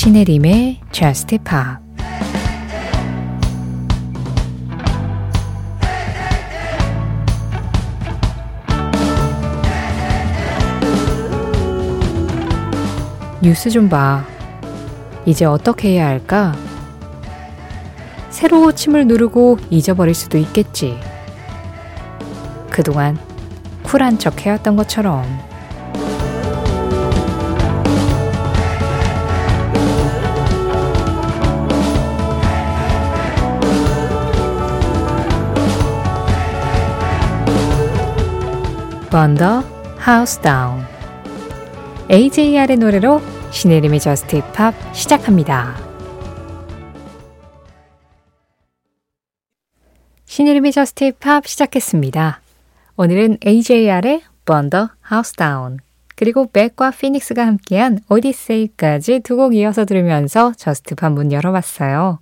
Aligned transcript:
신혜림의 0.00 0.80
Just 0.92 1.36
Pop 1.44 1.76
뉴스 13.42 13.68
좀 13.68 13.90
봐. 13.90 14.24
이제 15.26 15.44
어떻게 15.44 15.90
해야 15.90 16.06
할까? 16.06 16.54
새로 18.30 18.72
침을 18.72 19.06
누르고 19.06 19.58
잊어버릴 19.68 20.14
수도 20.14 20.38
있겠지. 20.38 20.98
그동안 22.70 23.18
쿨한 23.82 24.18
척 24.18 24.46
해왔던 24.46 24.76
것처럼. 24.76 25.49
Burn 39.10 39.41
the 39.41 39.64
House 39.96 40.38
Down 40.38 40.84
AJR의 42.12 42.76
노래로 42.76 43.20
신혜림의 43.50 43.98
Just 43.98 44.36
Pop 44.36 44.72
시작합니다. 44.94 45.74
신혜림의 50.26 50.70
Just 50.70 51.06
Pop 51.06 51.48
시작했습니다. 51.48 52.40
오늘은 52.96 53.38
AJR의 53.44 54.22
Burn 54.44 54.70
the 54.70 54.90
Down 55.36 55.78
그리고 56.14 56.46
벡과 56.46 56.92
피닉스가 56.92 57.44
함께한 57.44 57.98
Odyssey까지 58.08 59.20
두 59.20 59.36
곡 59.36 59.56
이어서 59.56 59.86
들으면서 59.86 60.52
Just 60.56 60.88
Pop 60.88 61.12
문 61.14 61.32
열어봤어요. 61.32 62.20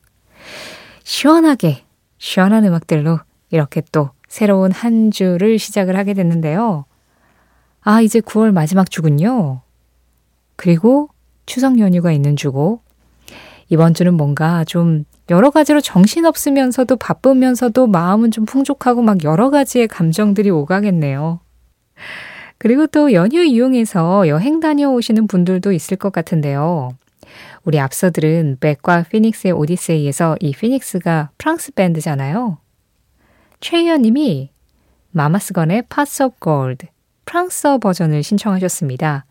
시원하게 1.05 1.85
시원한 2.17 2.65
음악들로 2.65 3.21
이렇게 3.51 3.83
또 3.93 4.11
새로운 4.29 4.71
한 4.71 5.11
주를 5.11 5.59
시작을 5.59 5.97
하게 5.97 6.15
됐는데요. 6.15 6.85
아, 7.81 8.01
이제 8.01 8.21
9월 8.21 8.53
마지막 8.53 8.91
주군요. 8.91 9.63
그리고 10.57 11.09
추석 11.47 11.79
연휴가 11.79 12.13
있는 12.13 12.37
주고, 12.37 12.81
이번 13.71 13.95
주는 13.95 14.15
뭔가 14.15 14.65
좀 14.65 15.05
여러 15.31 15.51
가지로 15.51 15.81
정신없으면서도 15.81 16.97
바쁘면서도 16.97 17.87
마음은 17.87 18.31
좀 18.31 18.45
풍족하고 18.45 19.03
막 19.03 19.25
여러 19.25 19.51
가지의 19.51 19.89
감정들이 19.89 20.51
오가겠네요. 20.51 21.41
그리고 22.57 22.87
또 22.87 23.13
연휴 23.13 23.45
이용해서 23.45 24.27
여행 24.29 24.61
다녀오시는 24.61 25.27
분들도 25.27 25.73
있을 25.73 25.97
것 25.97 26.13
같은데요. 26.13 26.91
우리 27.65 27.79
앞서 27.79 28.11
들은 28.11 28.57
벡과 28.61 29.05
피닉스의 29.05 29.53
Odyssey에서 29.53 30.37
이 30.41 30.53
피닉스가 30.53 31.31
프랑스 31.39 31.73
밴드잖아요. 31.73 32.59
최희연 33.61 34.03
님이 34.03 34.51
마마스건의 35.11 35.83
Pots 35.89 36.23
of 36.23 36.37
Gold 36.43 36.87
프랑스어 37.25 37.79
버전을 37.79 38.23
신청하셨습니다. 38.23 39.25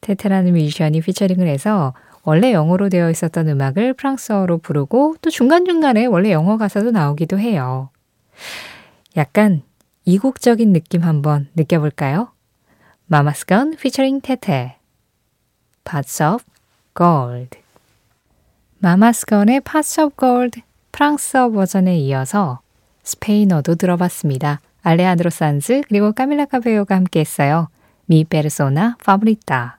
테테라는 0.00 0.52
뮤지션이 0.52 1.00
featuring을 1.00 1.46
해서 1.46 1.94
원래 2.24 2.52
영어로 2.52 2.88
되어 2.88 3.10
있었던 3.10 3.48
음악을 3.48 3.94
프랑스어로 3.94 4.58
부르고 4.58 5.16
또 5.20 5.30
중간중간에 5.30 6.06
원래 6.06 6.30
영어 6.30 6.56
가사도 6.56 6.90
나오기도 6.90 7.38
해요. 7.38 7.90
약간 9.16 9.62
이국적인 10.04 10.72
느낌 10.72 11.02
한번 11.02 11.48
느껴볼까요? 11.54 12.32
마마스건 13.06 13.76
피처링 13.76 14.20
테테 14.20 14.76
Pots 15.84 16.22
of 16.22 16.44
Gold 16.96 17.58
마마스건의 18.78 19.60
Pots 19.60 20.00
of 20.00 20.16
Gold 20.18 20.62
프랑스어 20.92 21.50
버전에 21.50 21.98
이어서 21.98 22.61
스페인어도 23.02 23.74
들어봤습니다. 23.74 24.60
알레한드로 24.82 25.30
산즈 25.30 25.82
그리고 25.88 26.12
까밀라 26.12 26.46
카베요가 26.46 26.96
함께 26.96 27.20
했어요. 27.20 27.68
Mi 28.06 28.24
persona 28.24 28.96
favorita 29.04 29.78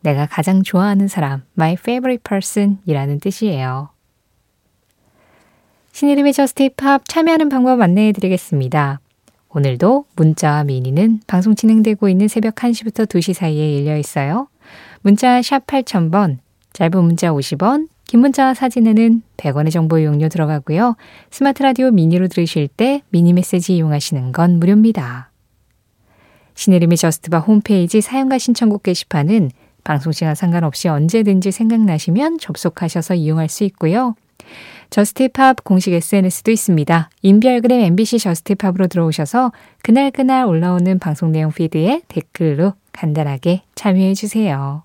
내가 0.00 0.26
가장 0.26 0.62
좋아하는 0.62 1.08
사람 1.08 1.42
my 1.56 1.74
favorite 1.74 2.22
person 2.22 2.78
이라는 2.84 3.20
뜻이에요. 3.20 3.90
신혜림의 5.92 6.32
Just 6.32 6.64
Pop 6.64 7.02
참여하는 7.08 7.48
방법 7.48 7.80
안내해 7.80 8.12
드리겠습니다. 8.12 9.00
오늘도 9.48 10.06
문자와 10.16 10.64
미니는 10.64 11.20
방송 11.28 11.54
진행되고 11.54 12.08
있는 12.08 12.26
새벽 12.26 12.56
1시부터 12.56 13.06
2시 13.06 13.32
사이에 13.32 13.78
열려 13.78 13.96
있어요. 13.96 14.48
문자 15.02 15.40
샵 15.40 15.64
8000번, 15.66 16.38
짧은 16.74 17.02
문자 17.02 17.30
50원, 17.32 17.88
긴 18.04 18.20
문자와 18.20 18.54
사진에는 18.54 19.22
100원의 19.36 19.70
정보 19.70 19.98
이용료 19.98 20.28
들어가고요. 20.28 20.96
스마트 21.30 21.62
라디오 21.62 21.90
미니로 21.90 22.28
들으실 22.28 22.68
때 22.68 23.02
미니 23.08 23.32
메시지 23.32 23.76
이용하시는 23.76 24.32
건 24.32 24.58
무료입니다. 24.58 25.30
신혜림의 26.54 26.98
저스트바 26.98 27.38
홈페이지 27.38 28.00
사용과 28.00 28.38
신청곡 28.38 28.82
게시판은 28.82 29.50
방송시간 29.84 30.34
상관없이 30.34 30.88
언제든지 30.88 31.50
생각나시면 31.52 32.38
접속하셔서 32.38 33.14
이용할 33.14 33.48
수 33.48 33.64
있고요. 33.64 34.14
Just 34.90 35.32
Pop 35.32 35.64
공식 35.64 35.92
SNS도 35.92 36.50
있습니다. 36.50 37.10
인별그램 37.22 37.80
MBC 37.80 38.18
Just 38.18 38.43
Pop으로 38.43 38.86
들어오셔서 38.86 39.52
그날그날 39.82 40.46
올라오는 40.46 40.98
방송 40.98 41.32
내용 41.32 41.52
feed에 41.52 42.02
댓글로 42.08 42.74
간단하게 42.92 43.62
참여해 43.74 44.14
주세요. 44.14 44.84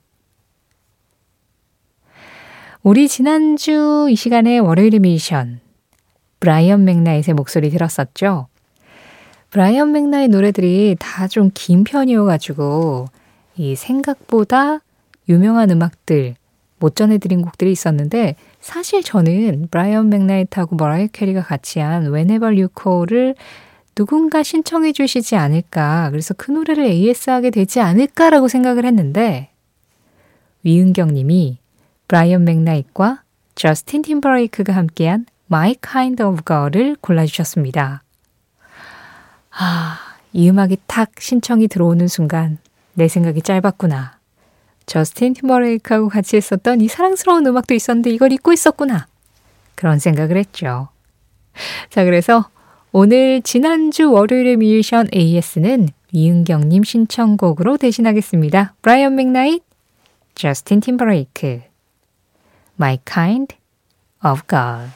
우리 2.81 3.07
지난주 3.07 4.07
이 4.09 4.15
시간에 4.15 4.57
월요일의 4.57 4.99
뮤지션 5.01 5.59
브라이언 6.39 6.85
맥나이트의 6.85 7.33
목소리 7.35 7.69
들었었죠? 7.69 8.47
브라이언 9.49 9.91
맥나이트 9.91 10.29
노래들이 10.31 10.95
다 10.99 11.27
좀 11.27 11.51
긴 11.53 11.83
편이어가지고 11.83 13.07
이 13.57 13.75
생각보다 13.75 14.79
유명한 15.27 15.69
음악들 15.71 16.35
못 16.79 16.95
전해드린 16.95 17.41
곡들이 17.41 17.73
있었는데 17.73 18.35
사실 18.61 19.03
저는 19.03 19.67
브라이언 19.69 20.07
맥나이트하고 20.09 20.77
머라이어 20.77 21.07
캐리가 21.11 21.41
같이 21.41 21.79
한 21.79 22.13
Whenever 22.13 22.55
You 22.55 22.69
Call을 22.81 23.35
누군가 23.95 24.43
신청해 24.43 24.93
주시지 24.93 25.35
않을까 25.35 26.09
그래서 26.11 26.33
그 26.33 26.51
노래를 26.51 26.85
AS하게 26.85 27.49
되지 27.49 27.81
않을까라고 27.81 28.47
생각을 28.47 28.85
했는데 28.85 29.49
이은경 30.63 31.13
님이 31.13 31.57
브라이언 32.09 32.43
맥나이트와 32.43 33.21
저스틴 33.53 34.01
팀버레이크가 34.01 34.73
함께한 34.73 35.27
My 35.51 35.75
Kind 35.79 36.23
of 36.23 36.41
Girl을 36.43 36.95
골라주셨습니다. 37.01 38.01
아, 39.51 39.99
이 40.33 40.49
음악이 40.49 40.77
탁 40.87 41.11
신청이 41.19 41.67
들어오는 41.67 42.07
순간 42.07 42.57
내 42.95 43.07
생각이 43.07 43.43
짧았구나. 43.43 44.17
저스틴 44.87 45.35
팀버레이크하고 45.35 46.09
같이 46.09 46.35
했었던 46.35 46.81
이 46.81 46.87
사랑스러운 46.87 47.45
음악도 47.45 47.75
있었는데 47.75 48.09
이걸 48.09 48.31
잊고 48.31 48.53
있었구나. 48.53 49.05
그런 49.75 49.99
생각을 49.99 50.35
했죠. 50.35 50.89
자, 51.91 52.05
그래서 52.05 52.49
오늘 52.91 53.43
지난주 53.43 54.11
월요일의 54.11 54.57
뮤지션 54.57 55.07
AS는 55.13 55.89
이은경님 56.11 56.83
신청곡으로 56.83 57.77
대신하겠습니다. 57.77 58.73
브라이언 58.81 59.13
맥나이트, 59.13 59.61
저스틴 60.33 60.79
팀버레이크, 60.79 61.68
My 62.78 62.98
Kind 63.04 63.54
of 64.22 64.42
God. 64.46 64.90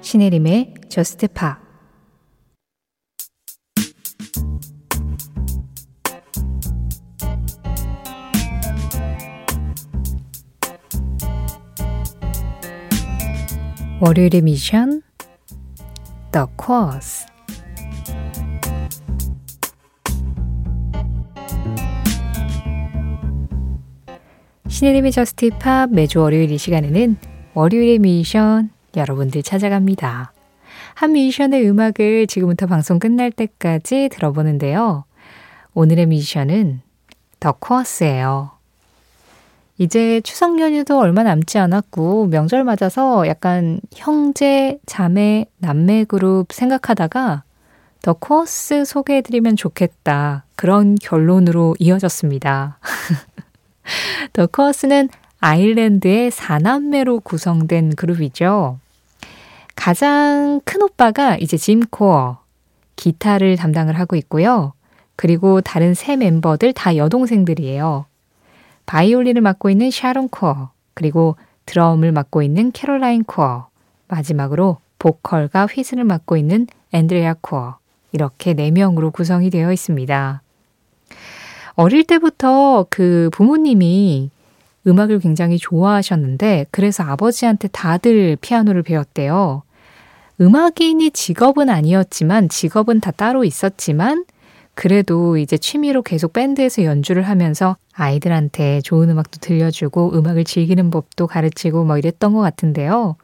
신혜림의 0.00 0.74
저스트 0.88 1.28
파 1.28 1.61
월요일의 14.05 14.41
미션 14.41 15.01
The 16.33 16.45
Course 16.61 17.25
신혜림의 24.67 25.13
저스트 25.13 25.51
팝 25.57 25.89
매주 25.89 26.19
월요일 26.19 26.51
이 26.51 26.57
시간에는 26.57 27.15
월요일의 27.53 27.99
뮤지션 27.99 28.71
여러분들 28.97 29.41
찾아갑니다. 29.41 30.33
한 30.95 31.11
뮤지션의 31.13 31.65
음악을 31.69 32.27
지금부터 32.27 32.67
방송 32.67 32.99
끝날 32.99 33.31
때까지 33.31 34.09
들어보는데요. 34.11 35.05
오늘의 35.75 36.07
뮤지션은 36.07 36.81
더 37.39 37.53
코어스예요. 37.53 38.62
이제 39.77 40.21
추석 40.21 40.59
연휴도 40.59 40.99
얼마 40.99 41.23
남지 41.23 41.57
않았고 41.57 42.27
명절 42.27 42.63
맞아서 42.63 43.27
약간 43.27 43.79
형제, 43.93 44.79
자매, 44.85 45.47
남매 45.57 46.05
그룹 46.05 46.53
생각하다가 46.53 47.43
더 48.03 48.13
코어스 48.13 48.85
소개해드리면 48.85 49.55
좋겠다. 49.55 50.43
그런 50.55 50.95
결론으로 50.95 51.75
이어졌습니다. 51.79 52.77
더 54.33 54.45
코어스는 54.45 55.09
아일랜드의 55.39 56.29
사남매로 56.29 57.21
구성된 57.21 57.95
그룹이죠. 57.95 58.77
가장 59.75 60.61
큰 60.65 60.81
오빠가 60.81 61.37
이제 61.37 61.57
짐 61.57 61.81
코어, 61.81 62.39
기타를 62.95 63.55
담당을 63.55 63.97
하고 63.97 64.15
있고요. 64.17 64.73
그리고 65.15 65.61
다른 65.61 65.93
세 65.93 66.15
멤버들 66.15 66.73
다 66.73 66.95
여동생들이에요. 66.95 68.05
바이올린을 68.85 69.41
맡고 69.41 69.69
있는 69.69 69.91
샤론 69.91 70.29
코어, 70.29 70.71
그리고 70.93 71.35
드럼을 71.65 72.11
맡고 72.11 72.41
있는 72.41 72.71
캐롤라인 72.71 73.23
코어, 73.23 73.67
마지막으로 74.07 74.77
보컬과 74.99 75.65
휘슬을 75.67 76.03
맡고 76.03 76.37
있는 76.37 76.67
앤드레아 76.91 77.35
코어. 77.41 77.77
이렇게 78.11 78.53
4명으로 78.53 79.11
구성이 79.11 79.49
되어 79.49 79.73
있습니다. 79.73 80.41
어릴 81.75 82.03
때부터 82.03 82.85
그 82.89 83.29
부모님이 83.33 84.29
음악을 84.85 85.19
굉장히 85.19 85.57
좋아하셨는데, 85.57 86.67
그래서 86.71 87.03
아버지한테 87.03 87.69
다들 87.69 88.37
피아노를 88.39 88.83
배웠대요. 88.83 89.63
음악인이 90.41 91.11
직업은 91.11 91.69
아니었지만, 91.69 92.49
직업은 92.49 92.99
다 92.99 93.11
따로 93.11 93.43
있었지만, 93.43 94.25
그래도 94.75 95.37
이제 95.37 95.57
취미로 95.57 96.01
계속 96.01 96.33
밴드에서 96.33 96.83
연주를 96.83 97.23
하면서 97.23 97.77
아이들한테 97.93 98.81
좋은 98.81 99.09
음악도 99.09 99.39
들려주고 99.39 100.17
음악을 100.17 100.43
즐기는 100.43 100.89
법도 100.89 101.27
가르치고 101.27 101.83
뭐 101.83 101.97
이랬던 101.97 102.33
것 102.33 102.41
같은데요. 102.41 103.15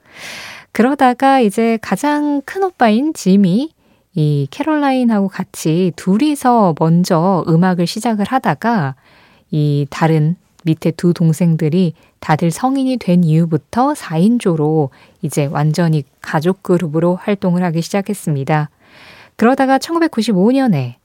그러다가 0.72 1.40
이제 1.40 1.80
가장 1.81 2.42
큰 2.46 2.63
오빠인 2.63 3.13
짐이 3.13 3.72
이 4.16 4.48
캐롤라인하고 4.51 5.28
같이 5.28 5.92
둘이서 5.96 6.75
먼저 6.80 7.44
음악을 7.48 7.88
시작을 7.88 8.25
하다가 8.28 8.95
이 9.52 9.88
다른 9.90 10.36
밑에 10.66 10.92
두 10.92 11.13
동생들이 11.13 11.94
다들 12.19 12.52
성인이 12.52 12.98
된 12.98 13.24
이후부터 13.24 13.94
4인조로 13.94 14.90
이제 15.22 15.45
완전히 15.45 16.04
가족 16.22 16.63
그룹으로 16.63 17.16
활동을 17.16 17.63
하기 17.63 17.81
시작했습니다. 17.81 18.69
그러다가 19.36 19.78
1995년에 19.78 20.95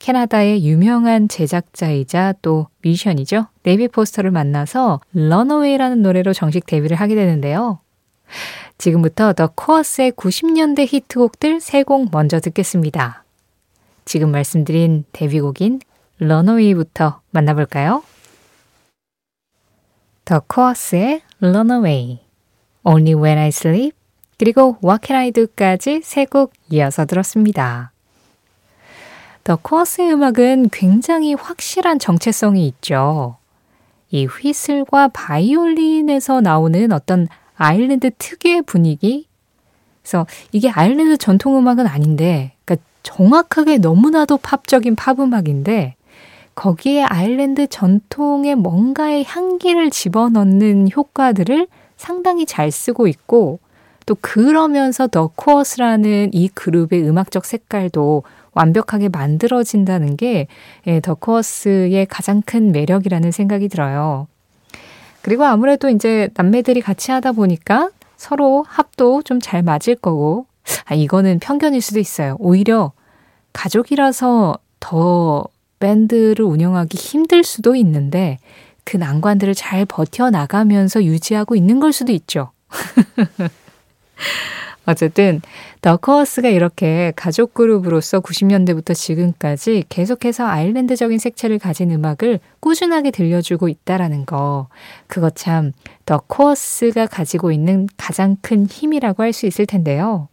캐나다의 0.00 0.64
유명한 0.64 1.28
제작자이자 1.28 2.34
또 2.42 2.66
뮤지션이죠. 2.82 3.46
네비 3.62 3.88
포스터를 3.88 4.30
만나서 4.30 5.00
런어웨이라는 5.12 6.02
노래로 6.02 6.32
정식 6.32 6.66
데뷔를 6.66 6.96
하게 6.96 7.14
되는데요. 7.14 7.78
지금부터 8.78 9.34
The 9.34 9.48
Corrs의 9.54 10.12
90년대 10.12 10.86
히트곡들 10.88 11.58
3곡 11.58 12.08
먼저 12.10 12.40
듣겠습니다. 12.40 13.24
지금 14.06 14.32
말씀드린 14.32 15.04
데뷔곡인 15.12 15.80
Runaway부터 16.18 17.20
만나볼까요? 17.30 18.02
The 20.24 20.40
Corrs의 20.46 21.20
Runaway, 21.42 22.20
Only 22.84 23.14
When 23.22 23.38
I 23.38 23.48
Sleep, 23.48 23.92
그리고 24.38 24.78
What 24.82 25.06
Can 25.06 25.20
I 25.20 25.30
Do까지 25.30 26.00
세 26.02 26.24
곡 26.24 26.52
이어서 26.70 27.04
들었습니다. 27.04 27.92
The 29.44 29.56
Corrs의 29.60 30.12
음악은 30.12 30.68
굉장히 30.70 31.34
확실한 31.34 31.98
정체성이 31.98 32.66
있죠. 32.68 33.36
이 34.10 34.26
휘슬과 34.26 35.08
바이올린에서 35.08 36.40
나오는 36.40 36.92
어떤 36.92 37.28
아일랜드 37.56 38.10
특유의 38.18 38.62
분위기. 38.62 39.28
그래서 40.02 40.26
이게 40.52 40.68
아일랜드 40.70 41.16
전통 41.16 41.58
음악은 41.58 41.86
아닌데, 41.86 42.52
그러니까 42.64 42.84
정확하게 43.02 43.78
너무나도 43.78 44.38
팝적인 44.38 44.96
팝 44.96 45.20
음악인데, 45.20 45.94
거기에 46.54 47.04
아일랜드 47.04 47.66
전통의 47.66 48.56
뭔가의 48.56 49.24
향기를 49.24 49.90
집어넣는 49.90 50.90
효과들을 50.94 51.68
상당히 51.96 52.46
잘 52.46 52.70
쓰고 52.70 53.06
있고, 53.06 53.60
또 54.06 54.16
그러면서 54.20 55.06
더 55.06 55.30
코어스라는 55.36 56.30
이 56.32 56.48
그룹의 56.48 57.08
음악적 57.08 57.44
색깔도 57.44 58.24
완벽하게 58.52 59.08
만들어진다는 59.08 60.16
게 60.16 60.46
예, 60.86 61.00
더코어스의 61.00 62.06
가장 62.06 62.42
큰 62.42 62.72
매력이라는 62.72 63.30
생각이 63.30 63.68
들어요. 63.68 64.26
그리고 65.22 65.44
아무래도 65.44 65.88
이제 65.90 66.28
남매들이 66.34 66.80
같이 66.80 67.10
하다 67.12 67.32
보니까 67.32 67.90
서로 68.16 68.64
합도 68.68 69.22
좀 69.22 69.40
잘 69.40 69.62
맞을 69.62 69.94
거고, 69.96 70.46
아, 70.84 70.94
이거는 70.94 71.38
편견일 71.40 71.80
수도 71.80 72.00
있어요. 72.00 72.36
오히려 72.38 72.92
가족이라서 73.52 74.58
더 74.78 75.44
밴드를 75.78 76.44
운영하기 76.44 76.96
힘들 76.98 77.42
수도 77.44 77.74
있는데, 77.76 78.38
그 78.84 78.96
난관들을 78.96 79.54
잘 79.54 79.84
버텨나가면서 79.86 81.04
유지하고 81.04 81.54
있는 81.56 81.80
걸 81.80 81.92
수도 81.92 82.12
있죠. 82.12 82.50
어쨌든 84.86 85.40
더커어스가 85.82 86.48
이렇게 86.48 87.12
가족 87.14 87.54
그룹으로서 87.54 88.20
90년대부터 88.20 88.94
지금까지 88.94 89.84
계속해서 89.88 90.46
아일랜드적인 90.46 91.18
색채를 91.18 91.58
가진 91.58 91.90
음악을 91.90 92.40
꾸준하게 92.60 93.10
들려주고 93.10 93.68
있다라는 93.68 94.26
거. 94.26 94.68
그거 95.06 95.30
참 95.30 95.72
The 96.06 96.36
Corrs가 96.36 97.06
가지고 97.06 97.52
있는 97.52 97.88
가장 97.96 98.36
큰 98.40 98.66
힘이라고 98.66 99.22
할 99.22 99.32
수 99.32 99.46
있을 99.46 99.66
텐데요. 99.66 100.28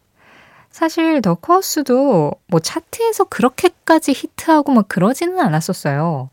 사실 0.70 1.22
The 1.22 1.55
Corrs도 1.55 2.32
뭐 2.48 2.60
차트에서 2.60 3.24
그렇게까지 3.24 4.12
히트하고 4.12 4.72
막 4.72 4.86
그러지는 4.88 5.38
않았었어요. 5.40 6.30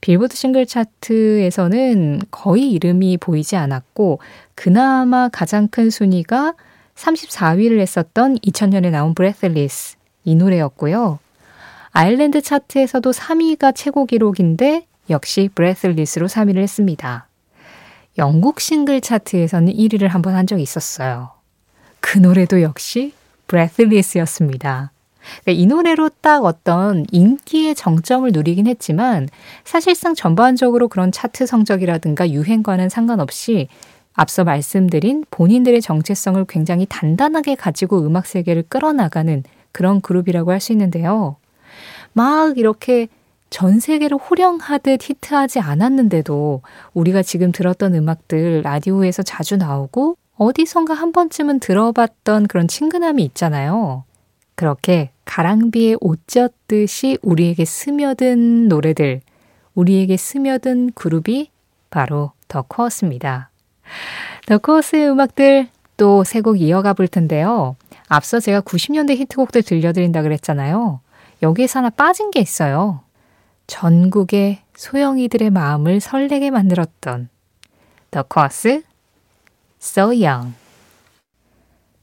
빌보드 0.00 0.36
싱글 0.36 0.66
차트에서는 0.66 2.22
거의 2.30 2.70
이름이 2.72 3.18
보이지 3.18 3.56
않았고 3.56 4.18
그나마 4.54 5.28
가장 5.28 5.68
큰 5.68 5.90
순위가 5.90 6.54
34위를 6.96 7.80
했었던 7.80 8.38
2000년에 8.38 8.90
나온 8.90 9.14
Breathless 9.14 9.96
이 10.24 10.34
노래였고요. 10.34 11.18
아일랜드 11.90 12.40
차트에서도 12.40 13.10
3위가 13.10 13.74
최고 13.74 14.06
기록인데 14.06 14.86
역시 15.10 15.50
Breathless로 15.54 16.28
3위를 16.28 16.58
했습니다. 16.58 17.28
영국 18.18 18.60
싱글 18.60 19.00
차트에서는 19.00 19.72
1위를 19.72 20.08
한 20.08 20.22
번 20.22 20.34
한 20.34 20.46
적이 20.46 20.62
있었어요. 20.62 21.30
그 22.00 22.18
노래도 22.18 22.62
역시 22.62 23.12
브레슬리스였습니다. 23.46 24.92
그러니까 25.42 25.62
이 25.62 25.66
노래로 25.66 26.10
딱 26.20 26.44
어떤 26.44 27.04
인기의 27.12 27.74
정점을 27.74 28.30
누리긴 28.32 28.66
했지만 28.66 29.28
사실상 29.64 30.14
전반적으로 30.14 30.88
그런 30.88 31.12
차트 31.12 31.46
성적이라든가 31.46 32.30
유행과는 32.30 32.88
상관없이 32.88 33.68
앞서 34.14 34.44
말씀드린 34.44 35.24
본인들의 35.30 35.80
정체성을 35.80 36.44
굉장히 36.46 36.86
단단하게 36.88 37.54
가지고 37.54 38.00
음악 38.06 38.26
세계를 38.26 38.64
끌어나가는 38.68 39.42
그런 39.72 40.00
그룹이라고 40.00 40.50
할 40.52 40.60
수 40.60 40.72
있는데요. 40.72 41.36
막 42.12 42.58
이렇게 42.58 43.08
전 43.50 43.80
세계를 43.80 44.16
호령하듯 44.18 45.02
히트하지 45.02 45.60
않았는데도 45.60 46.62
우리가 46.94 47.22
지금 47.22 47.52
들었던 47.52 47.94
음악들 47.94 48.62
라디오에서 48.62 49.22
자주 49.22 49.56
나오고 49.56 50.16
어디선가 50.36 50.94
한 50.94 51.12
번쯤은 51.12 51.60
들어봤던 51.60 52.48
그런 52.48 52.66
친근함이 52.66 53.22
있잖아요. 53.24 54.04
그렇게 54.54 55.10
가랑비에 55.24 55.96
옷 56.00 56.20
젖듯이 56.26 57.18
우리에게 57.22 57.64
스며든 57.64 58.68
노래들, 58.68 59.20
우리에게 59.74 60.16
스며든 60.16 60.92
그룹이 60.94 61.50
바로 61.90 62.32
더 62.48 62.62
코어스입니다. 62.62 63.51
더 64.46 64.58
코스의 64.58 65.08
음악들 65.10 65.68
또 65.96 66.22
세 66.24 66.40
곡 66.40 66.60
이어가 66.60 66.92
볼 66.94 67.06
텐데요. 67.08 67.76
앞서 68.08 68.40
제가 68.40 68.60
90년대 68.62 69.16
히트곡들 69.16 69.62
들려드린다 69.62 70.22
그랬잖아요. 70.22 71.00
여기에서 71.42 71.78
하나 71.78 71.90
빠진 71.90 72.30
게 72.30 72.40
있어요. 72.40 73.02
전국의 73.66 74.60
소영이들의 74.74 75.50
마음을 75.50 76.00
설레게 76.00 76.50
만들었던 76.50 77.28
더 78.10 78.22
코스 78.24 78.82
So 79.80 80.06
Young 80.06 80.54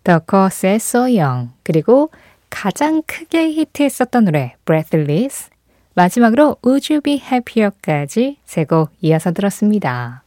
더 0.04 0.20
코스의 0.20 0.76
So 0.76 1.02
Young 1.02 1.50
그리고 1.64 2.10
가장 2.50 3.04
크게 3.06 3.52
히트했었던 3.52 4.26
노래 4.26 4.56
Breathless 4.66 5.50
마지막으로 5.94 6.58
Would 6.66 6.92
You 6.94 7.02
Be 7.02 7.22
Happier?까지 7.22 8.38
세 8.46 8.64
곡 8.64 8.90
이어서 9.02 9.32
들었습니다. 9.34 10.24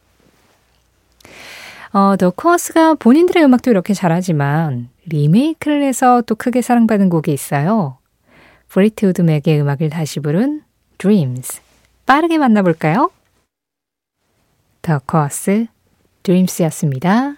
어, 1.93 2.17
더 2.17 2.31
코어스가 2.31 2.95
본인들의 2.95 3.43
음악도 3.43 3.69
이렇게 3.69 3.93
잘하지만 3.93 4.89
리메이크를 5.05 5.83
해서 5.83 6.23
또 6.23 6.33
크게 6.33 6.63
사랑받은 6.63 7.09
곡이 7.09 7.31
있어요. 7.31 7.99
Fleetwood 8.69 9.21
Mac의 9.21 9.61
음악을 9.61 9.91
다시 9.91 10.19
부른 10.19 10.63
Dreams. 10.97 11.61
빠르게 12.07 12.39
만나볼까요? 12.39 13.11
The 14.81 14.99
Corrs 15.05 15.67
Dreams였습니다. 16.23 17.35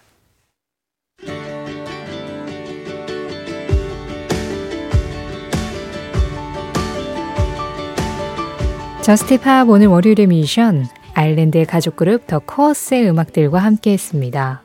Just 9.02 9.40
Pop 9.42 9.70
오늘 9.70 9.88
월요일의 9.88 10.28
미션 10.28 10.88
아일랜드의 11.16 11.66
가족 11.66 11.96
그룹 11.96 12.28
The 12.28 12.40
Corrs의 12.40 13.10
음악들과 13.10 13.60
함께 13.60 13.94
했습니다. 13.94 14.62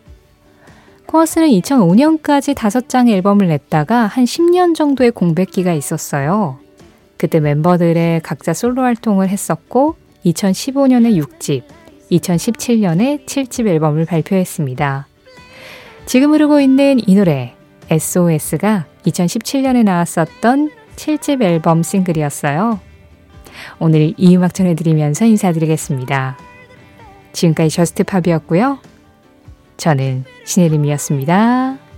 Corrs는 1.07 1.49
2005년까지 1.49 2.55
5장의 2.55 3.11
앨범을 3.15 3.49
냈다가 3.49 4.07
한 4.07 4.25
10년 4.25 4.75
정도의 4.75 5.11
공백기가 5.11 5.73
있었어요. 5.73 6.59
그때 7.17 7.41
멤버들의 7.41 8.21
각자 8.21 8.53
솔로 8.53 8.83
활동을 8.83 9.29
했었고 9.29 9.97
2015년에 10.25 11.21
6집, 11.23 11.63
2017년에 12.11 13.27
7집 13.27 13.67
앨범을 13.67 14.05
발표했습니다. 14.05 15.07
지금 16.07 16.33
흐르고 16.33 16.61
있는 16.61 17.01
이 17.07 17.15
노래 17.15 17.55
SOS가 17.89 18.87
2017년에 19.05 19.85
나왔었던 19.85 20.71
7집 20.97 21.43
앨범 21.43 21.83
싱글이었어요. 21.83 22.90
오늘 23.79 24.15
이 24.17 24.37
음악 24.37 24.55
전해드리면서 24.55 25.25
인사드리겠습니다. 25.25 26.39
지금까지 27.33 27.71
Just 27.71 28.05
Pop이었고요. 28.05 28.79
저는 29.77 30.25
신혜림이었습니다. 30.45 31.90